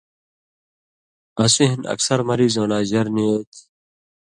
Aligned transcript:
اسی 1.43 1.63
ہِن 1.69 1.81
اکثرمریضؤں 1.93 2.67
لا 2.71 2.79
ژر 2.89 3.05
نی 3.15 3.23
اےتھی۔ 3.29 3.61